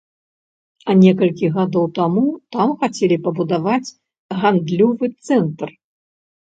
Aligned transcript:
А 0.89 0.95
некалькі 1.01 1.51
гадоў 1.59 1.85
таму 1.99 2.23
там 2.57 2.75
хацелі 2.81 3.21
пабудаваць 3.29 3.93
гандлёвы 4.43 5.05
цэнтр. 5.31 5.69